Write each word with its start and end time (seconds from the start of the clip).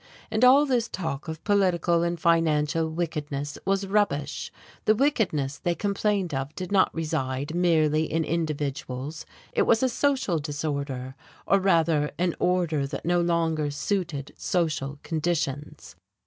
And 0.31 0.43
all 0.43 0.65
this 0.65 0.87
talk 0.87 1.27
of 1.27 1.43
political 1.43 2.01
and 2.01 2.19
financial 2.19 2.89
"wickedness" 2.89 3.59
was 3.65 3.85
rubbish; 3.85 4.51
the 4.85 4.95
wickedness 4.95 5.59
they 5.59 5.75
complained 5.75 6.33
of 6.33 6.55
did 6.55 6.71
not 6.71 6.91
reside 6.91 7.53
merely 7.53 8.11
in 8.11 8.23
individuals 8.25 9.27
it 9.53 9.61
was 9.67 9.83
a 9.83 9.89
social 9.89 10.39
disorder, 10.39 11.13
or 11.45 11.59
rather 11.59 12.09
an 12.17 12.33
order 12.39 12.87
that 12.87 13.05
no 13.05 13.21
longer 13.21 13.69
suited 13.69 14.33
social 14.35 14.97
conditions. 15.03 15.95